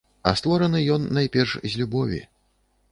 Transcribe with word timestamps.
А 0.29 0.31
створаны 0.39 0.79
ён 0.95 1.05
найперш 1.19 1.51
з 1.69 1.85
любові. 1.85 2.25